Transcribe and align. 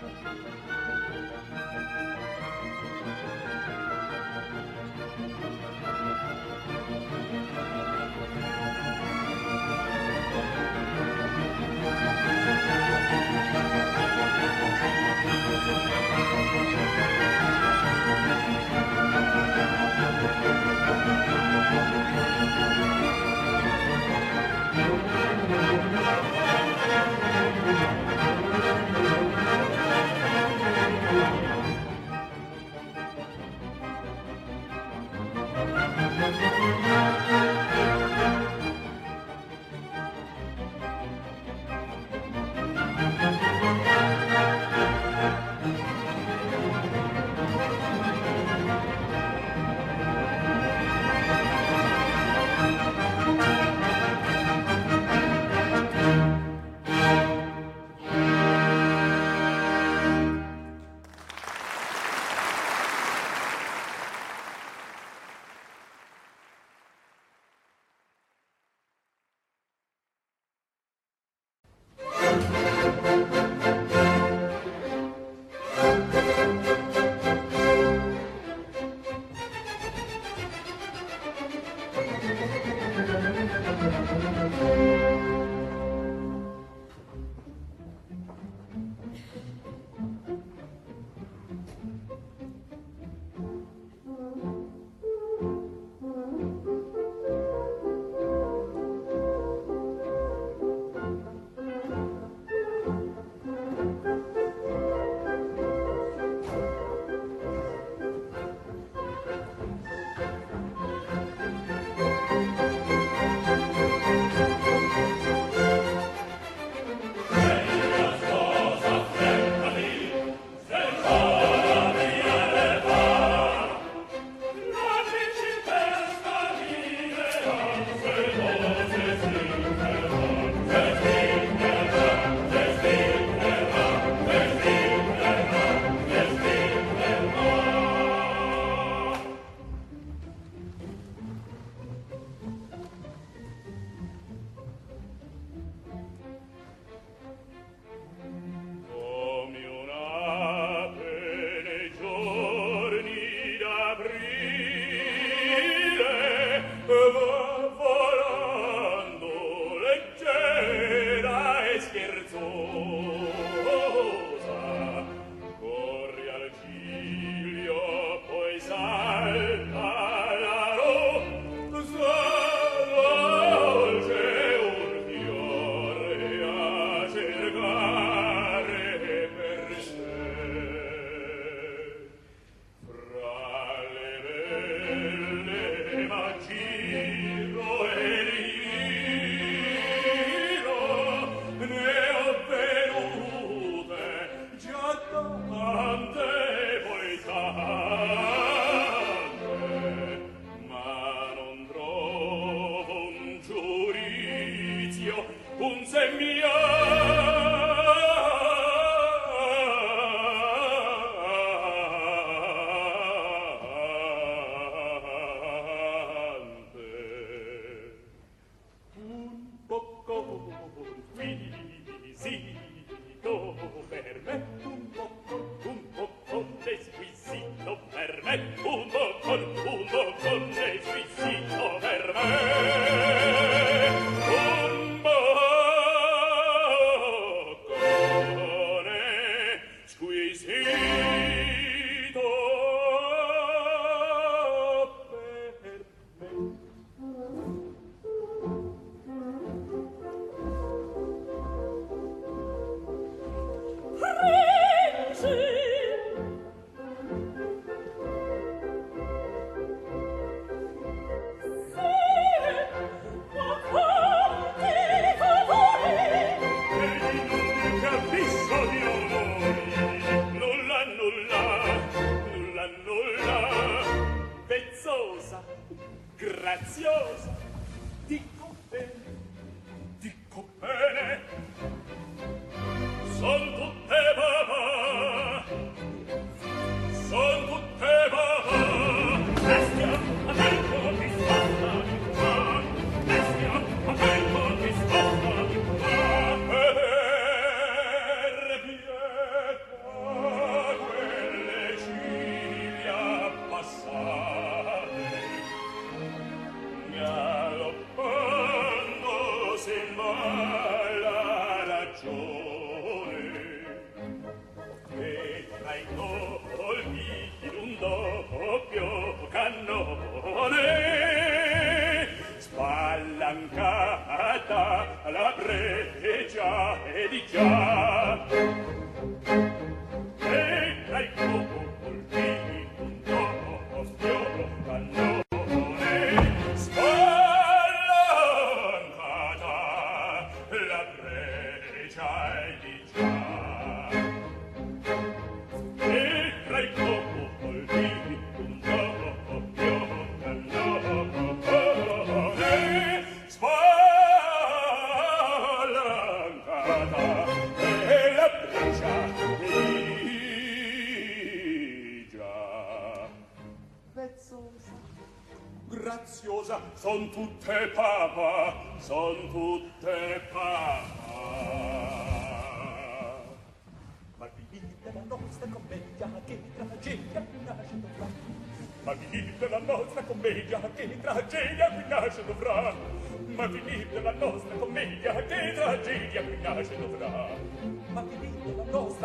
Thank 0.00 0.24
you. 2.04 2.09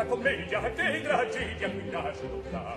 commedia 0.08 0.60
che 0.60 1.02
tragedia 1.02 1.68
qui 1.70 1.90
nasce 1.90 2.28
là 2.50 2.76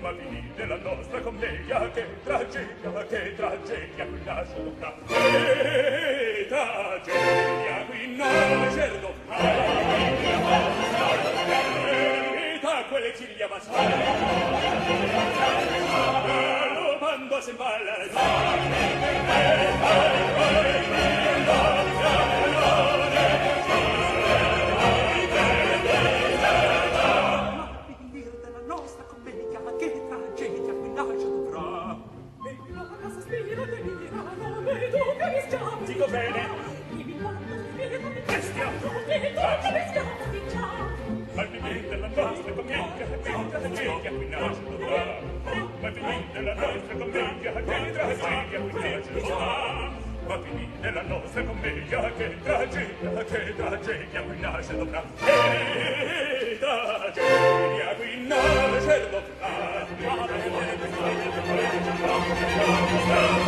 ma 0.00 0.10
vidi 0.12 0.50
della 0.56 0.76
nostra 0.76 1.20
commedia 1.20 1.90
che 1.90 2.06
tragedia 2.24 3.04
che 3.06 3.34
tragedia 3.36 4.04
qui 4.06 4.20
nasce 4.24 4.74
là 4.80 4.94
che 5.06 6.46
tragedia 6.48 7.84
qui 7.86 8.16
nasce 8.16 9.00
là 9.00 10.22
verità 12.62 12.84
quelle 12.88 13.14
ciglia 13.14 13.48
bastate 13.48 13.94
lo 16.74 16.98
mando 17.00 17.36
a 17.36 17.40
semballare. 17.40 18.71
che 47.64 47.92
tragedia, 47.92 49.00
che 49.00 49.20
trama. 49.20 49.90
va 50.26 50.38
finì 50.40 50.68
nella 50.80 51.02
nostra 51.02 51.42
commedia, 51.44 52.10
che 52.16 52.36
tragedia, 52.42 53.24
che 53.24 53.54
tragedia, 53.56 54.22
qui 54.22 54.40
nasce 54.40 54.76
dovrà. 54.76 55.02
Che 55.18 56.58
tragedia, 56.58 57.94
qui 57.96 58.26
nasce 58.26 59.10
dovrà. 59.10 59.50
Ma 59.98 60.26
che 60.26 60.42
tragedia, 60.96 61.42
qui 62.22 62.56
nasce 62.56 62.96
dovrà. 63.06 63.41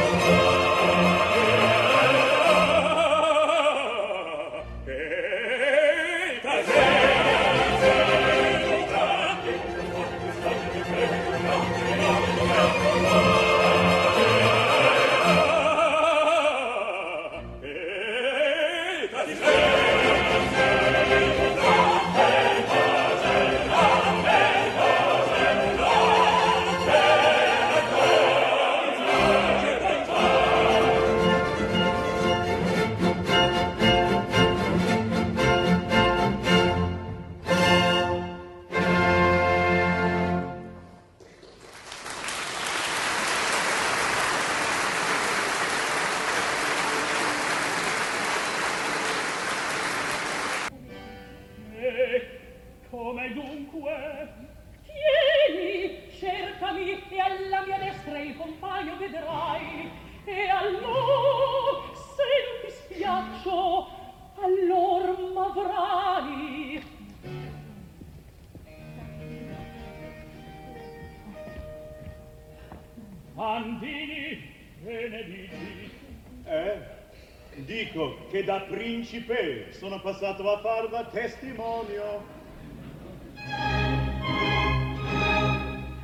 principe, 78.84 79.72
sono 79.72 79.98
passato 79.98 80.46
a 80.52 80.58
far 80.58 80.88
da 80.88 81.04
testimonio. 81.04 82.22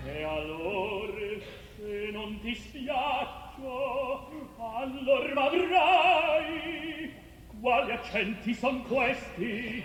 E 0.06 0.22
allora, 0.22 1.12
se 1.76 2.08
non 2.10 2.40
ti 2.40 2.54
spiaccio, 2.54 4.30
allora 4.56 5.34
m'avrai. 5.34 7.12
Quali 7.60 7.92
accenti 7.92 8.54
son 8.54 8.82
questi? 8.84 9.84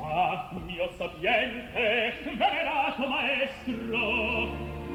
Ah, 0.00 0.50
mio 0.66 0.90
sapiente, 0.96 2.12
venerato 2.24 3.06
maestro, 3.06 4.48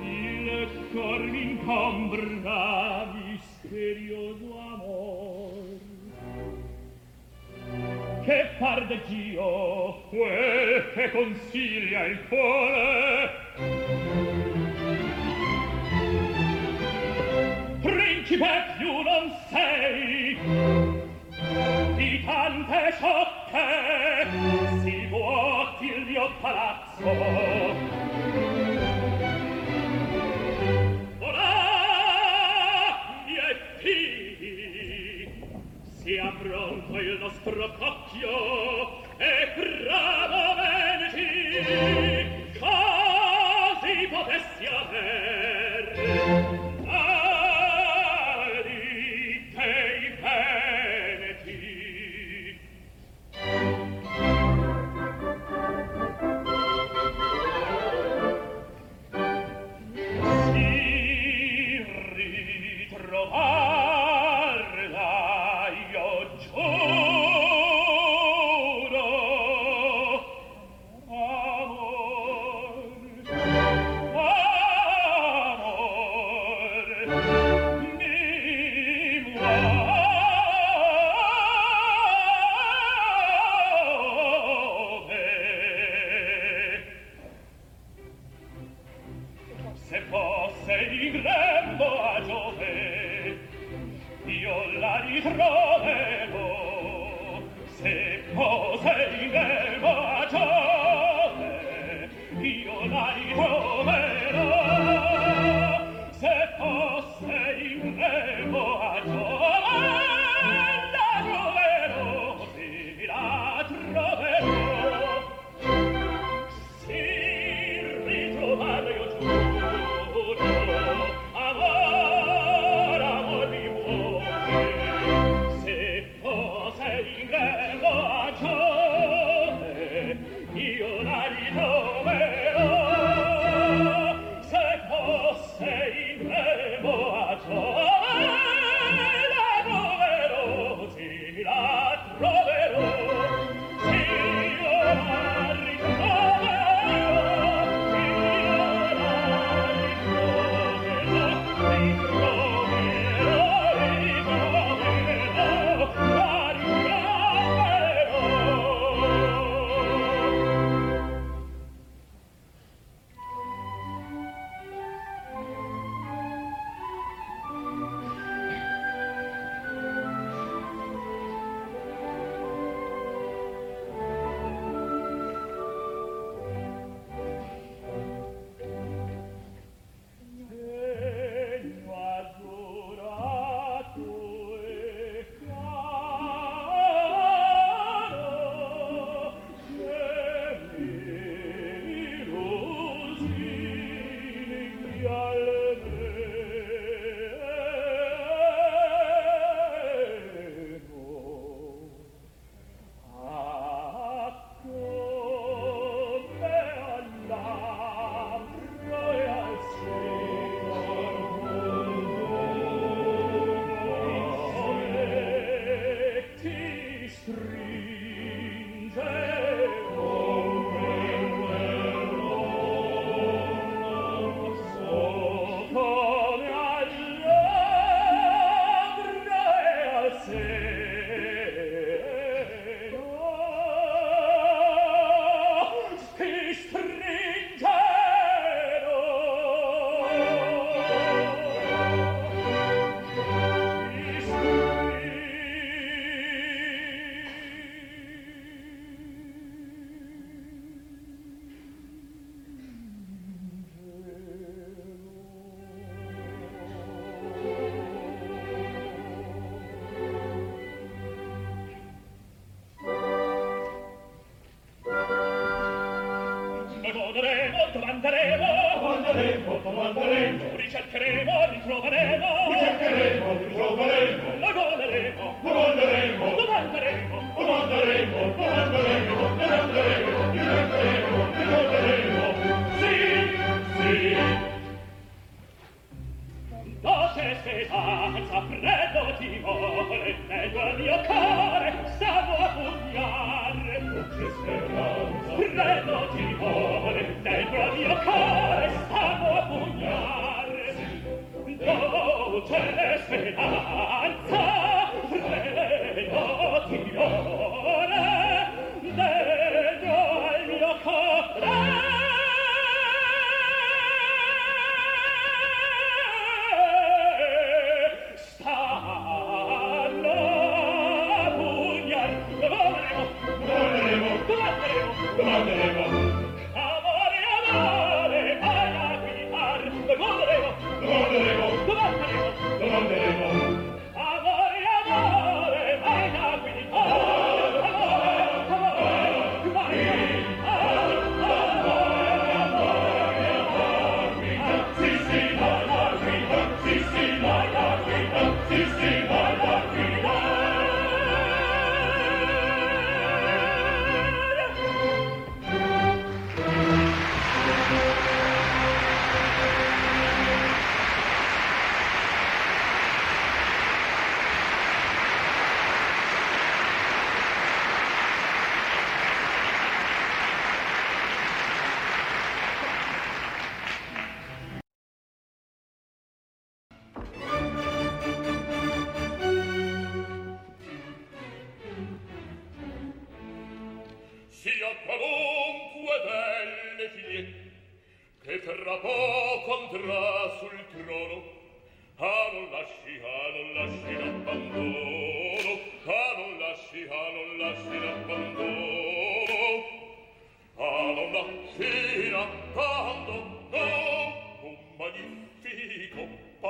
il 0.04 0.90
cor 0.92 1.20
m'incombra, 1.22 2.81
del 8.92 9.02
Dio, 9.08 10.02
quel 10.10 10.92
che 10.94 11.12
consiglia 11.12 12.06
il 12.06 12.20
cuore, 12.28 13.41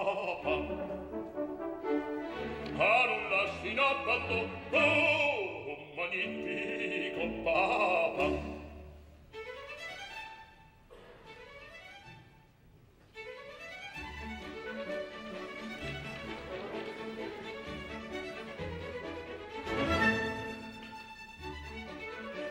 Oh, 0.03 0.41
papa 0.41 0.49
a 2.79 3.05
non 3.05 3.29
lasci 3.29 3.69
in 3.69 3.77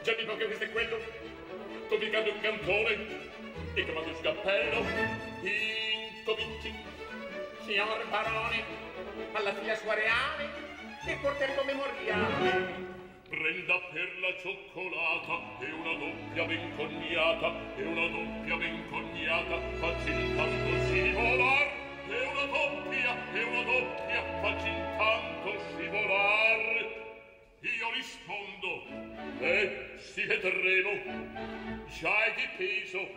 Già 0.02 0.12
dico 0.14 0.36
che 0.36 0.44
questo 0.44 0.64
è 0.64 0.70
quello, 0.70 1.00
complicato 1.88 2.30
un 2.30 2.40
cantone, 2.40 3.06
e 3.74 3.84
chiamato 3.84 4.08
il 4.08 4.20
cappello, 4.20 4.84
incominci 5.42 6.89
signor 7.70 8.04
barone, 8.10 8.64
alla 9.30 9.54
figlia 9.54 9.76
sua 9.76 9.94
reale, 9.94 10.50
che 11.04 11.16
porteremo 11.22 11.62
memoriale. 11.62 12.88
Prenda 13.28 13.78
per 13.92 14.10
la 14.18 14.34
cioccolata 14.40 15.34
e 15.60 15.70
una 15.70 15.94
doppia 15.94 16.44
ben 16.46 16.74
cognata, 16.74 17.54
e 17.76 17.82
una 17.84 18.08
doppia 18.08 18.56
ben 18.56 18.88
cognata, 18.90 19.60
facilitando 19.78 20.84
scivolar. 20.86 21.78
E 22.08 22.26
una 22.26 22.44
doppia, 22.46 23.16
e 23.34 23.42
una 23.44 23.62
doppia, 23.62 24.20
facci 24.42 24.72
facilitando 24.98 25.60
scivolar. 25.70 26.60
Io 27.60 27.90
rispondo, 27.94 28.82
e 29.38 29.94
si 29.98 30.24
vedremo, 30.24 31.86
già 31.86 32.24
è 32.24 32.34
di 32.34 32.48
peso, 32.56 33.08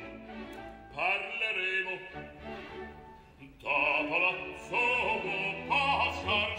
parleremo. 0.93 2.72
Da 3.63 3.69
palazzo 4.09 4.81
può 5.21 5.67
passar, 5.69 6.51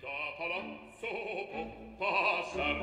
da 0.00 0.18
palazzo 0.38 1.10
può 1.50 1.64
passar. 1.98 2.78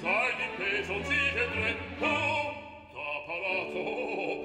C'hai 0.00 0.32
di 0.38 0.48
peso 0.56 0.94
zige 1.04 1.44
da 2.94 3.12
palazzo 3.26 3.82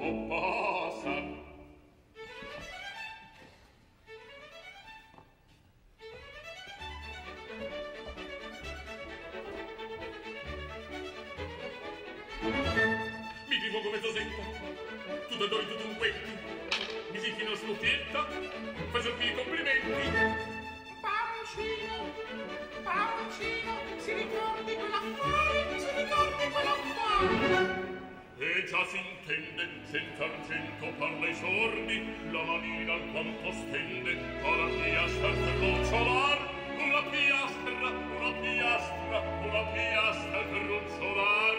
può 0.00 0.10
passar. 0.28 1.24
Mi 13.48 13.56
dico 13.58 13.78
come 13.80 14.00
tu 14.00 14.12
tutto 15.30 15.48
tu 15.48 15.66
tutto 15.66 15.86
un 15.88 15.96
tu 15.96 16.39
Musichino 17.20 17.54
Slucchietta, 17.54 18.26
faccioti 18.92 19.26
i 19.26 19.34
complimenti. 19.34 19.90
Paolcino, 21.02 22.14
Paolcino, 22.82 23.72
si 23.98 24.12
ricordi 24.14 24.72
quell'affare, 24.72 25.78
si 25.78 25.88
ricordi 26.00 26.48
quell'affare. 26.48 27.88
E 28.38 28.64
già 28.64 28.82
s'intende, 28.86 29.68
cent'argento 29.90 30.86
parla 30.96 31.28
i 31.28 31.34
sordi, 31.34 32.30
la 32.30 32.42
manina 32.42 32.94
alquanto 32.94 33.52
stende, 33.52 34.16
con 34.40 34.56
la 34.56 34.82
piastra 34.82 35.28
per 35.28 35.56
rocciolar, 35.60 36.38
una 36.78 37.02
piastra, 37.02 37.88
una 38.16 38.32
piastra, 38.40 39.20
una 39.44 39.64
piastra 39.74 40.40
per 40.40 40.62
rocciolar. 40.62 41.58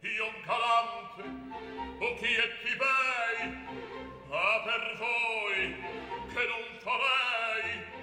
Io 0.00 0.32
galante, 0.44 1.22
o 2.00 2.14
chi 2.16 2.34
è 2.34 2.48
chi 2.64 2.74
bei, 2.74 3.97
ma 4.28 4.60
per 4.62 4.96
voi 4.98 5.74
che 6.34 6.44
non 6.46 6.64
farei 6.80 7.97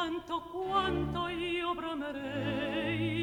quanto 0.00 0.40
quanto 0.50 1.28
io 1.28 1.74
bramerei. 1.74 3.18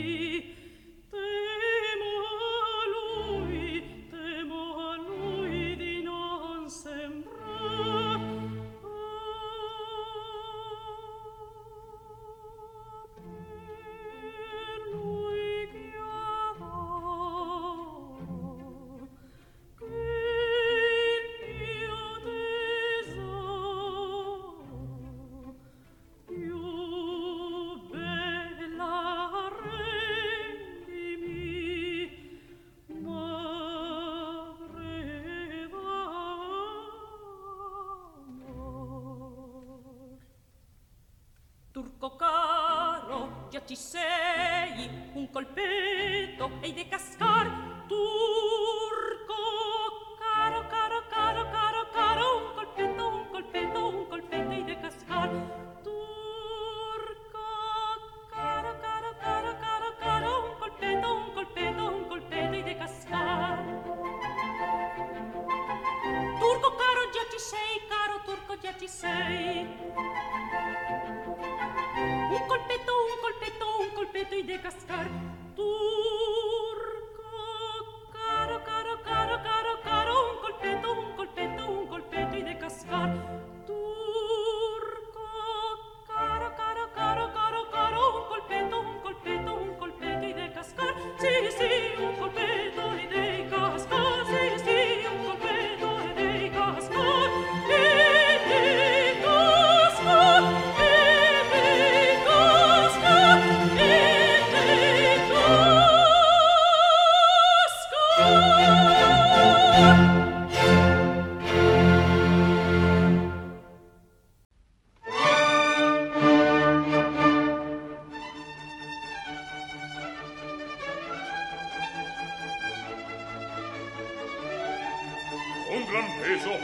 Un 125.78 125.86
gran 125.86 126.08
peso 126.22 126.58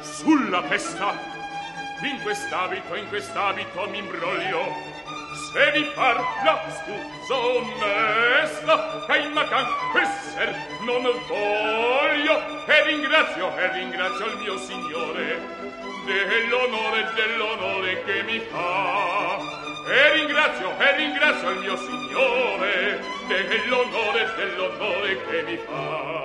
sulla 0.00 0.62
testa. 0.62 1.38
In 2.02 2.20
quest'abito 2.22 2.94
in 2.94 3.08
quest'abito 3.08 3.88
mi 3.90 3.98
imbroglio. 3.98 4.98
Se 5.52 5.70
vi 5.72 5.84
parla 5.94 6.60
scusa 6.78 7.34
onesta 7.36 9.04
che 9.06 9.18
in 9.18 9.32
macan 9.32 9.66
esser 9.94 10.54
non 10.82 11.02
voglio. 11.28 12.66
E 12.66 12.82
ringrazio 12.86 13.56
e 13.56 13.72
ringrazio 13.72 14.26
il 14.26 14.36
mio 14.38 14.58
signore 14.58 15.38
dell'onore 16.06 17.12
dell'onore 17.14 18.04
che 18.04 18.22
mi 18.22 18.40
fa. 18.50 19.38
E 19.86 20.12
ringrazio 20.14 20.78
e 20.78 20.96
ringrazio 20.96 21.50
il 21.50 21.58
mio 21.60 21.76
signore 21.76 23.00
dell'onore 23.28 24.32
dell'onore 24.36 25.26
che 25.26 25.42
mi 25.42 25.56
fa 25.66 26.19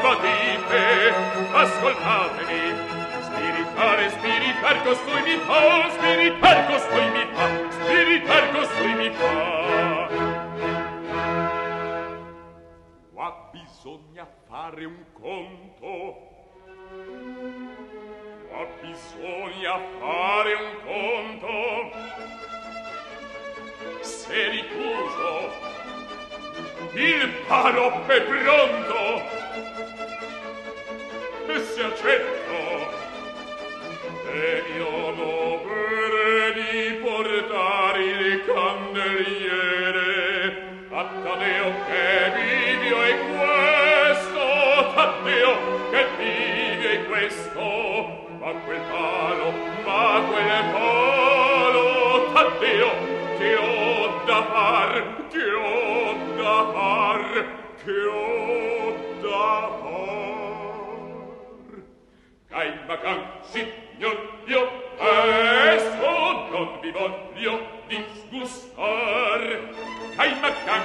poco 0.00 0.26
ascoltatemi. 1.52 2.62
Spiritare 3.22 4.10
spiritar 4.10 4.82
costui 4.82 5.22
mi 5.22 5.36
fa 5.46 5.90
spiritar 5.90 6.66
costui 6.66 7.10
mi 7.10 7.24
fa 7.34 7.46
spiritar 7.70 8.50
costui 8.52 8.94
mi 8.94 9.10
fa. 9.10 10.08
Qua 13.12 13.50
bisogna 13.52 14.26
fare 14.48 14.84
un 14.84 15.04
conto. 15.12 16.28
Qua 18.48 18.66
bisogna 18.80 19.80
fare 19.98 20.52
un 20.54 20.72
conto. 20.84 21.54
Se 24.00 24.48
ricuso 24.48 25.68
il 26.94 27.28
palo 27.46 28.06
è 28.06 28.20
pronto 28.22 29.39
e 31.46 31.58
si 31.60 31.80
e 34.32 34.62
io 34.76 35.10
l'opere 35.10 36.94
portare 37.02 38.02
il 38.04 38.44
candeliere. 38.46 40.08
A 40.92 41.04
Taddeo 41.22 41.72
che 41.86 42.32
vidio 42.36 43.02
e 43.02 43.14
questo 43.30 44.46
Taddeo 44.94 45.52
che 45.90 46.02
vidio 46.18 46.88
e 46.90 47.04
questo. 47.06 47.64
Ma 48.38 48.50
quel 48.64 48.80
palo 48.90 49.52
ma 49.84 50.22
quel 50.28 50.64
palo 50.72 51.88
che 53.38 53.54
ho 53.54 54.22
da 54.24 54.42
far 54.44 54.92
che 55.28 55.52
ho 55.52 56.14
da 56.36 56.70
far 56.72 57.22
che 57.84 57.98
ho 58.06 58.59
Kein 62.50 62.82
Makan, 62.82 63.46
signor 63.46 64.42
mio, 64.42 64.66
esso 65.70 66.10
non 66.50 66.82
vi 66.82 66.90
voglio 66.90 67.62
disgustar. 67.86 69.38
Kein 70.18 70.34
Makan, 70.42 70.82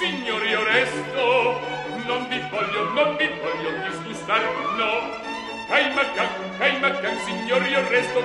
signor 0.00 0.40
io 0.48 0.64
resto, 0.64 1.60
non 2.08 2.24
vi 2.32 2.40
voglio, 2.48 2.88
non 2.96 3.16
vi 3.20 3.28
voglio 3.36 3.70
disgustar, 3.84 4.40
no. 4.80 5.12
Kein 5.68 5.92
Makan, 5.92 6.28
kein 6.56 6.80
Makan, 6.80 7.16
signor 7.20 7.62
io 7.68 7.88
resto, 7.92 8.24